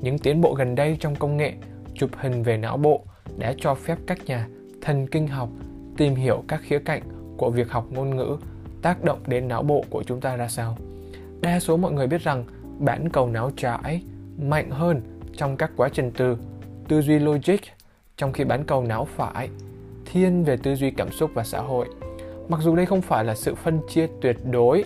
Những 0.00 0.18
tiến 0.18 0.40
bộ 0.40 0.54
gần 0.54 0.74
đây 0.74 0.96
trong 1.00 1.14
công 1.16 1.36
nghệ 1.36 1.52
chụp 1.94 2.10
hình 2.16 2.42
về 2.42 2.56
não 2.56 2.76
bộ 2.76 3.04
đã 3.38 3.54
cho 3.58 3.74
phép 3.74 3.98
các 4.06 4.26
nhà 4.26 4.48
thần 4.80 5.06
kinh 5.06 5.26
học 5.26 5.48
tìm 5.96 6.14
hiểu 6.14 6.44
các 6.48 6.60
khía 6.62 6.78
cạnh 6.78 7.02
của 7.36 7.50
việc 7.50 7.70
học 7.70 7.86
ngôn 7.90 8.16
ngữ 8.16 8.36
tác 8.82 9.04
động 9.04 9.18
đến 9.26 9.48
não 9.48 9.62
bộ 9.62 9.84
của 9.90 10.02
chúng 10.02 10.20
ta 10.20 10.36
ra 10.36 10.48
sao. 10.48 10.76
Đa 11.40 11.60
số 11.60 11.76
mọi 11.76 11.92
người 11.92 12.06
biết 12.06 12.20
rằng 12.20 12.44
bản 12.80 13.08
cầu 13.08 13.28
não 13.28 13.50
trái 13.56 14.02
mạnh 14.38 14.70
hơn 14.70 15.00
trong 15.36 15.56
các 15.56 15.70
quá 15.76 15.88
trình 15.92 16.10
từ 16.16 16.36
tư 16.88 17.02
duy 17.02 17.18
logic, 17.18 17.58
trong 18.16 18.32
khi 18.32 18.44
bán 18.44 18.64
cầu 18.64 18.84
não 18.84 19.04
phải 19.16 19.48
thiên 20.12 20.44
về 20.44 20.56
tư 20.56 20.74
duy 20.74 20.90
cảm 20.90 21.12
xúc 21.12 21.30
và 21.34 21.44
xã 21.44 21.60
hội. 21.60 21.86
Mặc 22.48 22.60
dù 22.62 22.76
đây 22.76 22.86
không 22.86 23.02
phải 23.02 23.24
là 23.24 23.34
sự 23.34 23.54
phân 23.54 23.80
chia 23.88 24.06
tuyệt 24.20 24.36
đối, 24.50 24.84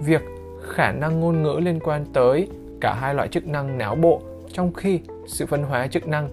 việc 0.00 0.22
khả 0.62 0.92
năng 0.92 1.20
ngôn 1.20 1.42
ngữ 1.42 1.60
liên 1.62 1.80
quan 1.80 2.04
tới 2.12 2.48
cả 2.80 2.94
hai 2.94 3.14
loại 3.14 3.28
chức 3.28 3.46
năng 3.46 3.78
não 3.78 3.94
bộ 3.94 4.22
trong 4.52 4.72
khi 4.72 5.00
sự 5.26 5.46
phân 5.46 5.62
hóa 5.62 5.86
chức 5.86 6.08
năng 6.08 6.30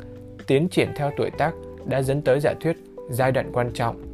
tiến 0.47 0.67
triển 0.69 0.89
theo 0.95 1.11
tuổi 1.17 1.31
tác 1.31 1.53
đã 1.85 2.01
dẫn 2.01 2.21
tới 2.21 2.39
giả 2.39 2.53
thuyết 2.61 2.77
giai 3.09 3.31
đoạn 3.31 3.49
quan 3.53 3.71
trọng 3.73 4.13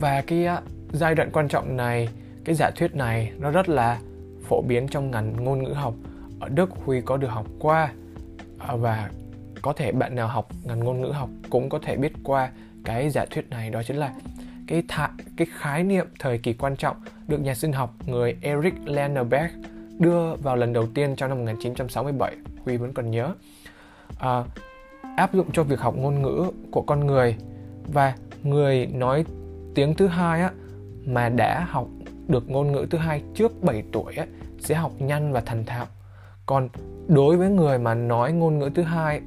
và 0.00 0.22
cái 0.26 0.46
à, 0.46 0.62
giai 0.92 1.14
đoạn 1.14 1.30
quan 1.32 1.48
trọng 1.48 1.76
này 1.76 2.08
cái 2.44 2.54
giả 2.54 2.70
thuyết 2.70 2.94
này 2.94 3.32
nó 3.38 3.50
rất 3.50 3.68
là 3.68 4.00
phổ 4.48 4.62
biến 4.62 4.88
trong 4.88 5.10
ngành 5.10 5.44
ngôn 5.44 5.62
ngữ 5.62 5.72
học 5.72 5.94
ở 6.40 6.48
Đức 6.48 6.70
Huy 6.84 7.00
có 7.00 7.16
được 7.16 7.28
học 7.28 7.46
qua 7.58 7.92
à, 8.58 8.76
và 8.76 9.10
có 9.62 9.72
thể 9.72 9.92
bạn 9.92 10.16
nào 10.16 10.28
học 10.28 10.48
ngành 10.64 10.80
ngôn 10.80 11.00
ngữ 11.00 11.08
học 11.08 11.28
cũng 11.50 11.68
có 11.68 11.78
thể 11.82 11.96
biết 11.96 12.12
qua 12.24 12.50
cái 12.84 13.10
giả 13.10 13.24
thuyết 13.30 13.50
này 13.50 13.70
đó 13.70 13.82
chính 13.82 13.96
là 13.96 14.12
cái 14.66 14.82
thạ, 14.88 15.10
cái 15.36 15.46
khái 15.50 15.82
niệm 15.82 16.06
thời 16.18 16.38
kỳ 16.38 16.52
quan 16.52 16.76
trọng 16.76 16.96
được 17.28 17.40
nhà 17.40 17.54
sinh 17.54 17.72
học 17.72 17.94
người 18.06 18.36
Eric 18.40 18.74
Lenneberg 18.84 19.50
đưa 19.98 20.34
vào 20.36 20.56
lần 20.56 20.72
đầu 20.72 20.86
tiên 20.94 21.16
trong 21.16 21.28
năm 21.28 21.38
1967, 21.38 22.36
Huy 22.64 22.76
vẫn 22.76 22.92
còn 22.92 23.10
nhớ. 23.10 23.34
À, 24.18 24.44
áp 25.16 25.34
dụng 25.34 25.52
cho 25.52 25.62
việc 25.62 25.80
học 25.80 25.94
ngôn 25.96 26.22
ngữ 26.22 26.50
của 26.70 26.82
con 26.82 27.06
người 27.06 27.36
và 27.92 28.14
người 28.42 28.86
nói 28.86 29.24
tiếng 29.74 29.94
thứ 29.94 30.06
hai 30.06 30.40
á, 30.40 30.50
mà 31.06 31.28
đã 31.28 31.66
học 31.70 31.88
được 32.28 32.50
ngôn 32.50 32.72
ngữ 32.72 32.86
thứ 32.90 32.98
hai 32.98 33.22
trước 33.34 33.62
7 33.62 33.82
tuổi 33.92 34.14
ấy, 34.16 34.26
sẽ 34.58 34.74
học 34.74 34.92
nhanh 34.98 35.32
và 35.32 35.40
thành 35.40 35.64
thạo. 35.64 35.86
Còn 36.46 36.68
đối 37.08 37.36
với 37.36 37.50
người 37.50 37.78
mà 37.78 37.94
nói 37.94 38.32
ngôn 38.32 38.58
ngữ 38.58 38.70
thứ 38.74 38.82
hai 38.82 39.20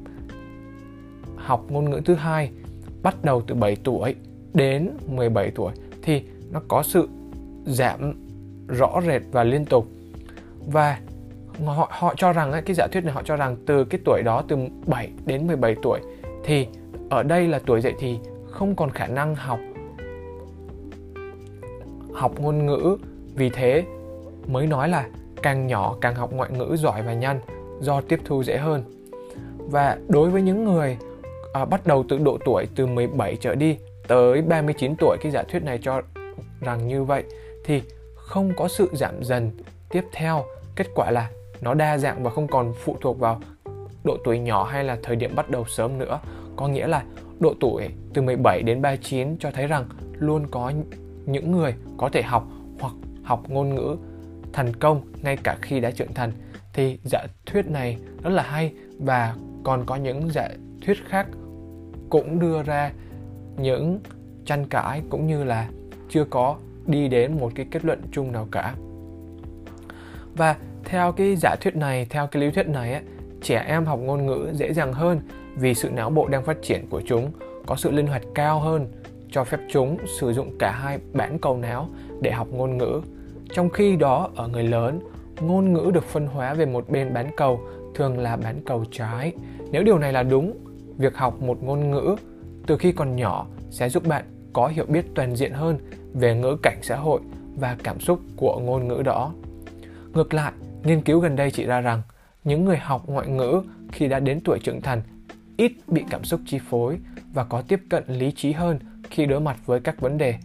học 1.35 1.65
ngôn 1.69 1.89
ngữ 1.89 2.01
thứ 2.05 2.15
hai 2.15 2.51
bắt 3.03 3.23
đầu 3.23 3.41
từ 3.47 3.55
7 3.55 3.75
tuổi 3.83 4.15
đến 4.53 4.89
17 5.07 5.51
tuổi 5.51 5.73
thì 6.01 6.23
nó 6.51 6.61
có 6.67 6.83
sự 6.83 7.09
giảm 7.65 8.13
rõ 8.67 9.01
rệt 9.07 9.21
và 9.31 9.43
liên 9.43 9.65
tục 9.65 9.87
và 10.65 10.99
họ 11.65 11.89
họ 11.91 12.13
cho 12.17 12.33
rằng 12.33 12.51
cái 12.65 12.75
giả 12.75 12.87
thuyết 12.91 13.03
này 13.03 13.13
họ 13.13 13.23
cho 13.23 13.35
rằng 13.35 13.57
từ 13.65 13.85
cái 13.85 14.01
tuổi 14.05 14.21
đó 14.25 14.43
từ 14.47 14.57
7 14.85 15.09
đến 15.25 15.47
17 15.47 15.75
tuổi 15.83 15.99
thì 16.43 16.67
ở 17.09 17.23
đây 17.23 17.47
là 17.47 17.59
tuổi 17.65 17.81
dậy 17.81 17.93
thì 17.99 18.19
không 18.51 18.75
còn 18.75 18.91
khả 18.91 19.07
năng 19.07 19.35
học 19.35 19.59
học 22.17 22.39
ngôn 22.39 22.65
ngữ. 22.65 22.97
Vì 23.35 23.49
thế 23.49 23.83
mới 24.47 24.67
nói 24.67 24.89
là 24.89 25.07
càng 25.41 25.67
nhỏ 25.67 25.95
càng 26.01 26.15
học 26.15 26.33
ngoại 26.33 26.51
ngữ 26.51 26.75
giỏi 26.79 27.01
và 27.01 27.13
nhanh 27.13 27.39
do 27.79 28.01
tiếp 28.01 28.19
thu 28.25 28.43
dễ 28.43 28.57
hơn. 28.57 28.83
Và 29.57 29.97
đối 30.07 30.29
với 30.29 30.41
những 30.41 30.63
người 30.63 30.97
à, 31.53 31.65
bắt 31.65 31.87
đầu 31.87 32.05
từ 32.09 32.17
độ 32.17 32.37
tuổi 32.45 32.67
từ 32.75 32.85
17 32.85 33.37
trở 33.41 33.55
đi 33.55 33.77
tới 34.07 34.41
39 34.41 34.95
tuổi 34.99 35.17
cái 35.21 35.31
giả 35.31 35.43
thuyết 35.43 35.63
này 35.63 35.79
cho 35.81 36.01
rằng 36.61 36.87
như 36.87 37.03
vậy 37.03 37.23
thì 37.65 37.81
không 38.15 38.53
có 38.57 38.67
sự 38.67 38.89
giảm 38.93 39.23
dần 39.23 39.51
tiếp 39.89 40.03
theo. 40.11 40.43
Kết 40.75 40.87
quả 40.95 41.11
là 41.11 41.29
nó 41.61 41.73
đa 41.73 41.97
dạng 41.97 42.23
và 42.23 42.29
không 42.29 42.47
còn 42.47 42.73
phụ 42.83 42.97
thuộc 43.01 43.19
vào 43.19 43.41
độ 44.03 44.17
tuổi 44.23 44.39
nhỏ 44.39 44.63
hay 44.63 44.83
là 44.83 44.97
thời 45.03 45.15
điểm 45.15 45.35
bắt 45.35 45.49
đầu 45.49 45.65
sớm 45.67 45.97
nữa. 45.97 46.19
Có 46.55 46.67
nghĩa 46.67 46.87
là 46.87 47.03
độ 47.39 47.53
tuổi 47.59 47.89
từ 48.13 48.21
17 48.21 48.61
đến 48.61 48.81
39 48.81 49.37
cho 49.39 49.51
thấy 49.51 49.67
rằng 49.67 49.85
luôn 50.19 50.47
có 50.51 50.71
những 51.27 51.51
người 51.51 51.75
có 51.97 52.09
thể 52.09 52.21
học 52.21 52.47
hoặc 52.79 52.93
học 53.23 53.43
ngôn 53.47 53.75
ngữ 53.75 53.97
thành 54.53 54.73
công 54.73 55.01
ngay 55.21 55.37
cả 55.37 55.57
khi 55.61 55.79
đã 55.79 55.91
trưởng 55.91 56.13
thành. 56.13 56.31
Thì 56.73 56.99
giả 57.03 57.19
thuyết 57.45 57.69
này 57.69 57.97
rất 58.23 58.29
là 58.29 58.43
hay 58.43 58.73
và 58.99 59.35
còn 59.63 59.85
có 59.85 59.95
những 59.95 60.29
giả 60.29 60.49
thuyết 60.85 60.97
khác 61.07 61.27
cũng 62.09 62.39
đưa 62.39 62.63
ra 62.63 62.91
những 63.57 63.99
tranh 64.45 64.65
cãi 64.65 65.01
cũng 65.09 65.27
như 65.27 65.43
là 65.43 65.69
chưa 66.09 66.23
có 66.23 66.55
đi 66.85 67.07
đến 67.07 67.39
một 67.39 67.51
cái 67.55 67.65
kết 67.71 67.85
luận 67.85 68.01
chung 68.11 68.31
nào 68.31 68.47
cả. 68.51 68.75
Và 70.35 70.55
theo 70.85 71.11
cái 71.11 71.35
giả 71.35 71.55
thuyết 71.61 71.75
này 71.75 72.07
theo 72.09 72.27
cái 72.27 72.41
lý 72.41 72.51
thuyết 72.51 72.67
này 72.67 72.93
ấy, 72.93 73.01
trẻ 73.41 73.63
em 73.67 73.85
học 73.85 73.99
ngôn 73.99 74.25
ngữ 74.25 74.49
dễ 74.53 74.73
dàng 74.73 74.93
hơn 74.93 75.21
vì 75.55 75.73
sự 75.73 75.89
não 75.89 76.09
bộ 76.09 76.27
đang 76.27 76.43
phát 76.43 76.57
triển 76.61 76.87
của 76.89 77.01
chúng 77.05 77.31
có 77.65 77.75
sự 77.75 77.91
linh 77.91 78.07
hoạt 78.07 78.21
cao 78.35 78.59
hơn 78.59 78.87
cho 79.37 79.43
phép 79.43 79.59
chúng 79.69 79.97
sử 80.19 80.33
dụng 80.33 80.57
cả 80.59 80.71
hai 80.71 80.99
bản 81.13 81.39
cầu 81.39 81.57
não 81.57 81.89
để 82.21 82.31
học 82.31 82.47
ngôn 82.51 82.77
ngữ. 82.77 83.01
Trong 83.53 83.69
khi 83.69 83.95
đó, 83.95 84.29
ở 84.35 84.47
người 84.47 84.63
lớn, 84.63 84.99
ngôn 85.41 85.73
ngữ 85.73 85.91
được 85.93 86.03
phân 86.03 86.27
hóa 86.27 86.53
về 86.53 86.65
một 86.65 86.89
bên 86.89 87.13
bán 87.13 87.31
cầu 87.37 87.61
thường 87.95 88.17
là 88.17 88.35
bán 88.35 88.61
cầu 88.65 88.85
trái. 88.91 89.33
Nếu 89.71 89.83
điều 89.83 89.97
này 89.97 90.13
là 90.13 90.23
đúng, 90.23 90.57
việc 90.97 91.17
học 91.17 91.41
một 91.41 91.63
ngôn 91.63 91.91
ngữ 91.91 92.15
từ 92.67 92.77
khi 92.77 92.91
còn 92.91 93.15
nhỏ 93.15 93.47
sẽ 93.69 93.89
giúp 93.89 94.07
bạn 94.07 94.25
có 94.53 94.67
hiểu 94.67 94.85
biết 94.87 95.05
toàn 95.15 95.35
diện 95.35 95.53
hơn 95.53 95.77
về 96.13 96.35
ngữ 96.35 96.57
cảnh 96.63 96.77
xã 96.81 96.95
hội 96.95 97.21
và 97.55 97.77
cảm 97.83 97.99
xúc 97.99 98.19
của 98.35 98.59
ngôn 98.59 98.87
ngữ 98.87 99.01
đó. 99.05 99.33
Ngược 100.13 100.33
lại, 100.33 100.51
nghiên 100.83 101.01
cứu 101.01 101.19
gần 101.19 101.35
đây 101.35 101.51
chỉ 101.51 101.65
ra 101.65 101.81
rằng 101.81 102.01
những 102.43 102.65
người 102.65 102.77
học 102.77 103.03
ngoại 103.07 103.27
ngữ 103.27 103.61
khi 103.91 104.07
đã 104.07 104.19
đến 104.19 104.39
tuổi 104.43 104.59
trưởng 104.59 104.81
thành 104.81 105.01
ít 105.57 105.71
bị 105.87 106.03
cảm 106.09 106.23
xúc 106.23 106.39
chi 106.45 106.59
phối 106.69 106.97
và 107.33 107.43
có 107.43 107.61
tiếp 107.61 107.79
cận 107.89 108.03
lý 108.07 108.31
trí 108.31 108.51
hơn 108.51 108.79
khi 109.09 109.25
đối 109.25 109.39
mặt 109.39 109.57
với 109.65 109.79
các 109.79 110.01
vấn 110.01 110.17
đề 110.17 110.35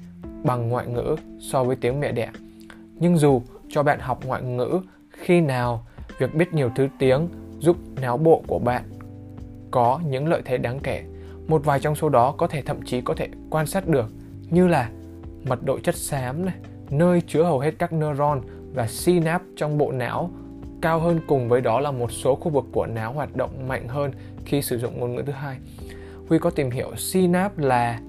bằng 0.45 0.69
ngoại 0.69 0.87
ngữ 0.87 1.17
so 1.41 1.65
với 1.65 1.77
tiếng 1.77 2.01
mẹ 2.01 2.13
đẻ. 2.13 2.31
Nhưng 2.95 3.17
dù 3.17 3.43
cho 3.69 3.83
bạn 3.83 3.99
học 4.01 4.25
ngoại 4.27 4.43
ngữ 4.43 4.81
khi 5.11 5.41
nào 5.41 5.87
việc 6.19 6.35
biết 6.35 6.55
nhiều 6.55 6.71
thứ 6.77 6.89
tiếng 6.99 7.29
giúp 7.59 7.77
não 8.01 8.17
bộ 8.17 8.43
của 8.47 8.59
bạn 8.59 8.83
có 9.71 10.01
những 10.09 10.29
lợi 10.29 10.43
thế 10.45 10.59
đáng 10.59 10.81
kể. 10.81 11.03
Một 11.47 11.65
vài 11.65 11.81
trong 11.81 11.95
số 11.95 12.09
đó 12.09 12.35
có 12.39 12.47
thể 12.47 12.63
thậm 12.63 12.83
chí 12.83 13.01
có 13.01 13.15
thể 13.15 13.29
quan 13.51 13.67
sát 13.67 13.89
được 13.89 14.07
như 14.51 14.69
là 14.69 14.91
mật 15.45 15.63
độ 15.63 15.79
chất 15.79 15.95
xám 15.95 16.47
này, 16.47 16.55
nơi 16.91 17.23
chứa 17.27 17.43
hầu 17.43 17.59
hết 17.59 17.75
các 17.79 17.93
neuron 17.93 18.41
và 18.75 18.87
synapse 18.87 19.47
trong 19.57 19.79
bộ 19.79 19.93
não 19.93 20.31
cao 20.83 21.01
hơn 21.01 21.21
cùng 21.27 21.49
với 21.49 21.61
đó 21.61 21.81
là 21.81 21.91
một 21.91 22.13
số 22.13 22.35
khu 22.35 22.51
vực 22.51 22.65
của 22.73 22.87
não 22.87 23.13
hoạt 23.13 23.37
động 23.37 23.69
mạnh 23.69 23.89
hơn 23.89 24.13
khi 24.45 24.63
sử 24.63 24.79
dụng 24.79 25.01
ngôn 25.01 25.15
ngữ 25.15 25.23
thứ 25.27 25.33
hai. 25.33 25.57
Huy 26.29 26.39
có 26.39 26.51
tìm 26.51 26.71
hiểu 26.71 26.97
synapse 26.97 27.65
là 27.65 28.01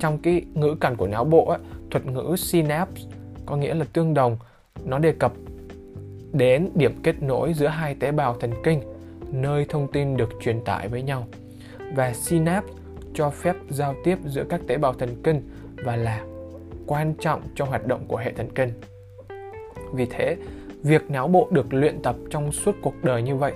trong 0.00 0.18
cái 0.18 0.42
ngữ 0.54 0.74
cảnh 0.80 0.96
của 0.96 1.06
não 1.06 1.24
bộ 1.24 1.48
ấy, 1.48 1.58
thuật 1.90 2.06
ngữ 2.06 2.34
synapse 2.38 3.02
có 3.46 3.56
nghĩa 3.56 3.74
là 3.74 3.84
tương 3.92 4.14
đồng 4.14 4.36
nó 4.84 4.98
đề 4.98 5.12
cập 5.12 5.32
đến 6.32 6.68
điểm 6.74 6.94
kết 7.02 7.22
nối 7.22 7.54
giữa 7.54 7.66
hai 7.66 7.94
tế 7.94 8.12
bào 8.12 8.36
thần 8.40 8.52
kinh 8.64 8.80
nơi 9.30 9.66
thông 9.68 9.92
tin 9.92 10.16
được 10.16 10.30
truyền 10.40 10.64
tải 10.64 10.88
với 10.88 11.02
nhau 11.02 11.26
và 11.94 12.12
synapse 12.12 12.72
cho 13.14 13.30
phép 13.30 13.56
giao 13.68 13.94
tiếp 14.04 14.18
giữa 14.26 14.44
các 14.48 14.60
tế 14.66 14.78
bào 14.78 14.92
thần 14.92 15.22
kinh 15.24 15.42
và 15.84 15.96
là 15.96 16.24
quan 16.86 17.14
trọng 17.20 17.42
cho 17.54 17.64
hoạt 17.64 17.86
động 17.86 18.04
của 18.08 18.16
hệ 18.16 18.32
thần 18.32 18.48
kinh. 18.54 18.72
Vì 19.92 20.06
thế, 20.06 20.36
việc 20.82 21.10
não 21.10 21.28
bộ 21.28 21.48
được 21.50 21.74
luyện 21.74 22.02
tập 22.02 22.16
trong 22.30 22.52
suốt 22.52 22.76
cuộc 22.82 22.94
đời 23.02 23.22
như 23.22 23.36
vậy 23.36 23.52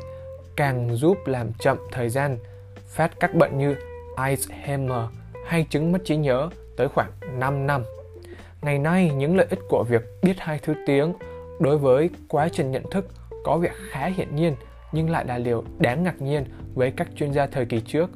càng 0.57 0.97
giúp 0.97 1.19
làm 1.27 1.53
chậm 1.59 1.79
thời 1.93 2.09
gian 2.09 2.39
phát 2.87 3.21
các 3.21 3.35
bệnh 3.35 3.59
như 3.59 3.75
Alzheimer 4.17 5.07
hay 5.47 5.67
chứng 5.71 5.93
mất 5.93 6.05
trí 6.05 6.17
nhớ 6.17 6.49
tới 6.77 6.89
khoảng 6.89 7.11
5 7.39 7.67
năm. 7.67 7.83
Ngày 8.63 8.79
nay, 8.79 9.11
những 9.17 9.37
lợi 9.37 9.47
ích 9.51 9.59
của 9.69 9.85
việc 9.89 10.03
biết 10.23 10.35
hai 10.39 10.59
thứ 10.63 10.75
tiếng 10.87 11.13
đối 11.61 11.79
với 11.79 12.11
quá 12.29 12.49
trình 12.49 12.71
nhận 12.71 12.91
thức 12.91 13.07
có 13.45 13.57
vẻ 13.57 13.71
khá 13.91 14.07
hiển 14.07 14.37
nhiên 14.37 14.55
nhưng 14.93 15.11
lại 15.11 15.25
là 15.25 15.39
điều 15.39 15.65
đáng 15.79 16.03
ngạc 16.03 16.23
nhiên 16.23 16.45
với 16.75 16.91
các 16.91 17.09
chuyên 17.17 17.33
gia 17.33 17.47
thời 17.47 17.65
kỳ 17.65 17.81
trước. 17.81 18.11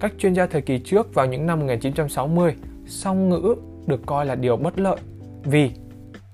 Các 0.00 0.12
chuyên 0.18 0.34
gia 0.34 0.46
thời 0.46 0.62
kỳ 0.62 0.78
trước 0.78 1.14
vào 1.14 1.26
những 1.26 1.46
năm 1.46 1.60
1960, 1.60 2.54
song 2.86 3.28
ngữ 3.28 3.54
được 3.86 4.00
coi 4.06 4.26
là 4.26 4.34
điều 4.34 4.56
bất 4.56 4.78
lợi 4.78 4.96
vì 5.44 5.70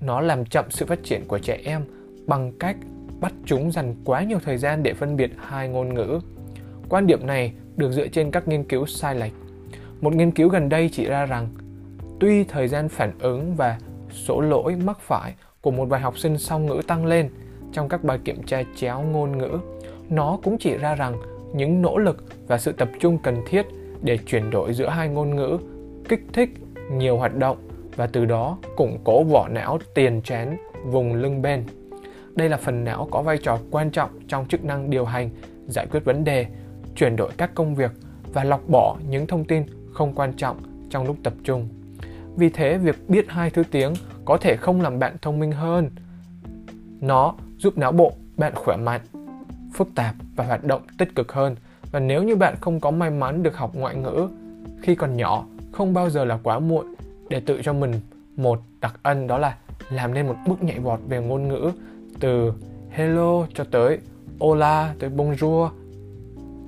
nó 0.00 0.21
làm 0.21 0.45
chậm 0.45 0.64
sự 0.71 0.87
phát 0.87 0.99
triển 1.05 1.25
của 1.28 1.38
trẻ 1.38 1.61
em 1.64 1.85
bằng 2.26 2.52
cách 2.61 2.76
bắt 3.21 3.33
chúng 3.45 3.73
dành 3.73 3.95
quá 4.05 4.23
nhiều 4.23 4.38
thời 4.45 4.59
gian 4.59 4.83
để 4.83 4.95
phân 4.95 5.17
biệt 5.17 5.31
hai 5.37 5.69
ngôn 5.69 5.95
ngữ. 5.95 6.21
Quan 6.88 7.07
điểm 7.07 7.26
này 7.26 7.52
được 7.76 7.93
dựa 7.93 8.09
trên 8.09 8.31
các 8.31 8.49
nghiên 8.49 8.64
cứu 8.64 8.87
sai 8.87 9.14
lệch. 9.14 9.33
Một 10.00 10.14
nghiên 10.14 10.31
cứu 10.31 10.49
gần 10.49 10.69
đây 10.69 10.88
chỉ 10.93 11.07
ra 11.07 11.26
rằng 11.26 11.49
tuy 12.21 12.45
thời 12.45 12.69
gian 12.69 12.88
phản 12.88 13.12
ứng 13.19 13.55
và 13.57 13.78
số 14.11 14.40
lỗi 14.40 14.76
mắc 14.76 15.00
phải 15.00 15.35
của 15.61 15.71
một 15.71 15.85
vài 15.88 16.00
học 16.00 16.19
sinh 16.19 16.38
song 16.38 16.67
ngữ 16.67 16.81
tăng 16.87 17.07
lên 17.07 17.31
trong 17.73 17.88
các 17.88 18.05
bài 18.05 18.19
kiểm 18.25 18.43
tra 18.43 18.62
chéo 18.76 19.02
ngôn 19.02 19.38
ngữ, 19.38 19.59
nó 20.09 20.38
cũng 20.43 20.59
chỉ 20.59 20.76
ra 20.76 20.95
rằng 20.95 21.17
những 21.55 21.83
nỗ 21.83 21.99
lực 21.99 22.25
và 22.47 22.59
sự 22.59 22.73
tập 22.73 22.88
trung 23.00 23.19
cần 23.23 23.37
thiết 23.47 23.67
để 24.02 24.19
chuyển 24.26 24.50
đổi 24.50 24.75
giữa 24.75 24.88
hai 24.88 25.09
ngôn 25.09 25.37
ngữ 25.37 25.59
kích 26.09 26.21
thích 26.33 26.50
nhiều 26.93 27.17
hoạt 27.17 27.37
động 27.37 27.57
và 27.97 28.07
từ 28.07 28.25
đó 28.25 28.59
củng 28.76 28.99
cố 29.05 29.25
vỏ 29.25 29.49
não 29.49 29.78
tiền 29.95 30.21
trán 30.25 30.57
vùng 30.85 31.14
lưng 31.14 31.43
bên. 31.43 31.64
Đây 32.35 32.49
là 32.49 32.57
phần 32.57 32.85
não 32.85 33.09
có 33.11 33.23
vai 33.23 33.38
trò 33.38 33.59
quan 33.71 33.90
trọng 33.90 34.11
trong 34.28 34.47
chức 34.49 34.64
năng 34.64 34.90
điều 34.90 35.05
hành, 35.05 35.31
giải 35.67 35.87
quyết 35.87 36.05
vấn 36.05 36.25
đề, 36.25 36.47
chuyển 36.97 37.17
đổi 37.17 37.31
các 37.37 37.55
công 37.55 37.75
việc 37.75 37.90
và 38.33 38.45
lọc 38.45 38.69
bỏ 38.69 38.97
những 39.09 39.26
thông 39.26 39.45
tin 39.45 39.62
không 39.99 40.12
quan 40.14 40.33
trọng 40.33 40.57
trong 40.90 41.07
lúc 41.07 41.17
tập 41.23 41.33
trung. 41.45 41.69
Vì 42.37 42.49
thế, 42.49 42.78
việc 42.78 43.09
biết 43.09 43.25
hai 43.28 43.50
thứ 43.50 43.62
tiếng 43.71 43.93
có 44.25 44.37
thể 44.37 44.57
không 44.57 44.81
làm 44.81 44.99
bạn 44.99 45.17
thông 45.23 45.38
minh 45.38 45.52
hơn. 45.52 45.90
Nó 47.00 47.35
giúp 47.59 47.78
não 47.78 47.93
bộ 47.93 48.12
bạn 48.37 48.52
khỏe 48.55 48.76
mạnh, 48.76 49.00
phức 49.75 49.88
tạp 49.95 50.14
và 50.37 50.45
hoạt 50.45 50.64
động 50.64 50.83
tích 50.99 51.14
cực 51.14 51.33
hơn. 51.33 51.57
Và 51.90 52.00
nếu 52.00 52.23
như 52.23 52.37
bạn 52.37 52.55
không 52.61 52.81
có 52.81 52.90
may 52.90 53.11
mắn 53.11 53.43
được 53.43 53.57
học 53.57 53.71
ngoại 53.75 53.97
ngữ 53.97 54.28
khi 54.83 54.95
còn 54.95 55.17
nhỏ, 55.17 55.47
không 55.73 55.95
bao 55.95 56.11
giờ 56.11 56.25
là 56.25 56.38
quá 56.43 56.59
muộn 56.59 56.95
để 57.28 57.40
tự 57.40 57.61
cho 57.62 57.73
mình 57.73 57.93
một 58.37 58.61
đặc 58.81 59.00
ân 59.02 59.26
đó 59.26 59.38
là 59.38 59.57
làm 59.90 60.14
nên 60.14 60.26
một 60.26 60.37
bước 60.47 60.62
nhảy 60.62 60.78
vọt 60.78 61.00
về 61.09 61.21
ngôn 61.21 61.49
ngữ 61.49 61.73
từ 62.21 62.52
hello 62.90 63.47
cho 63.55 63.64
tới 63.64 63.99
hola 64.40 64.95
tới 64.99 65.11
bonjour 65.11 65.69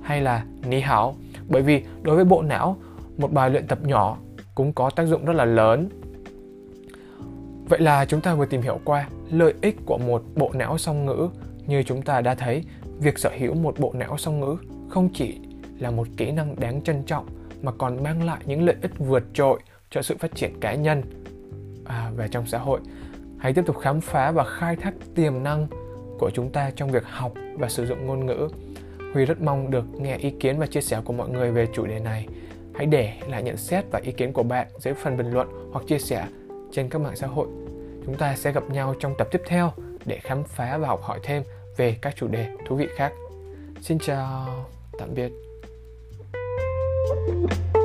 hay 0.01 0.21
là 0.21 0.45
ni 0.65 0.79
hao 0.79 1.15
bởi 1.49 1.61
vì 1.61 1.83
đối 2.01 2.15
với 2.15 2.25
bộ 2.25 2.41
não 2.41 2.77
một 3.21 3.33
bài 3.33 3.49
luyện 3.49 3.67
tập 3.67 3.79
nhỏ 3.83 4.17
cũng 4.55 4.73
có 4.73 4.89
tác 4.89 5.05
dụng 5.05 5.25
rất 5.25 5.33
là 5.33 5.45
lớn. 5.45 5.89
Vậy 7.69 7.79
là 7.79 8.05
chúng 8.05 8.21
ta 8.21 8.33
vừa 8.35 8.45
tìm 8.45 8.61
hiểu 8.61 8.79
qua 8.85 9.07
lợi 9.31 9.53
ích 9.61 9.77
của 9.85 9.97
một 9.97 10.23
bộ 10.35 10.51
não 10.53 10.77
song 10.77 11.05
ngữ. 11.05 11.29
Như 11.67 11.83
chúng 11.83 12.01
ta 12.01 12.21
đã 12.21 12.35
thấy 12.35 12.63
việc 12.99 13.19
sở 13.19 13.31
hữu 13.37 13.53
một 13.53 13.79
bộ 13.79 13.93
não 13.93 14.17
song 14.17 14.39
ngữ 14.39 14.57
không 14.89 15.09
chỉ 15.13 15.39
là 15.79 15.91
một 15.91 16.07
kỹ 16.17 16.31
năng 16.31 16.59
đáng 16.59 16.81
trân 16.81 17.03
trọng 17.03 17.25
mà 17.61 17.71
còn 17.77 18.03
mang 18.03 18.23
lại 18.23 18.39
những 18.45 18.65
lợi 18.65 18.75
ích 18.81 18.91
vượt 18.99 19.23
trội 19.33 19.59
cho 19.89 20.01
sự 20.01 20.15
phát 20.19 20.35
triển 20.35 20.59
cá 20.59 20.75
nhân 20.75 21.01
à, 21.85 22.11
và 22.15 22.27
trong 22.27 22.47
xã 22.47 22.57
hội. 22.57 22.79
Hãy 23.39 23.53
tiếp 23.53 23.63
tục 23.65 23.77
khám 23.79 24.01
phá 24.01 24.31
và 24.31 24.43
khai 24.43 24.75
thác 24.75 24.93
tiềm 25.15 25.43
năng 25.43 25.67
của 26.19 26.31
chúng 26.33 26.49
ta 26.49 26.71
trong 26.75 26.91
việc 26.91 27.03
học 27.05 27.33
và 27.57 27.69
sử 27.69 27.85
dụng 27.85 28.05
ngôn 28.05 28.25
ngữ. 28.25 28.47
Huy 29.13 29.25
rất 29.25 29.41
mong 29.41 29.71
được 29.71 29.85
nghe 29.93 30.17
ý 30.17 30.29
kiến 30.29 30.59
và 30.59 30.67
chia 30.67 30.81
sẻ 30.81 31.01
của 31.05 31.13
mọi 31.13 31.29
người 31.29 31.51
về 31.51 31.67
chủ 31.73 31.85
đề 31.85 31.99
này 31.99 32.27
hãy 32.81 32.85
để 32.87 33.13
lại 33.27 33.43
nhận 33.43 33.57
xét 33.57 33.85
và 33.91 33.99
ý 34.03 34.11
kiến 34.11 34.33
của 34.33 34.43
bạn 34.43 34.67
dưới 34.77 34.93
phần 34.93 35.17
bình 35.17 35.31
luận 35.31 35.47
hoặc 35.71 35.85
chia 35.87 35.99
sẻ 35.99 36.27
trên 36.71 36.89
các 36.89 37.01
mạng 37.01 37.15
xã 37.15 37.27
hội. 37.27 37.47
Chúng 38.05 38.15
ta 38.17 38.35
sẽ 38.35 38.51
gặp 38.51 38.63
nhau 38.69 38.95
trong 38.99 39.13
tập 39.17 39.27
tiếp 39.31 39.41
theo 39.47 39.71
để 40.05 40.19
khám 40.19 40.43
phá 40.43 40.77
và 40.77 40.87
học 40.87 41.01
hỏi 41.01 41.19
thêm 41.23 41.43
về 41.77 41.97
các 42.01 42.15
chủ 42.15 42.27
đề 42.27 42.47
thú 42.67 42.75
vị 42.75 42.87
khác. 42.95 43.13
Xin 43.81 43.99
chào, 43.99 44.65
tạm 44.99 45.13
biệt. 45.15 45.31
thank 47.09 47.75
you 47.75 47.80